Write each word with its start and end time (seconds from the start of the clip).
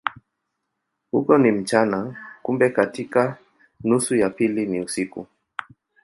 Huko 1.11 1.37
ni 1.37 1.51
mchana, 1.51 2.15
kumbe 2.43 2.69
katika 2.69 3.37
nusu 3.83 4.15
ya 4.15 4.29
pili 4.29 4.65
ni 4.65 4.81
usiku. 4.81 5.27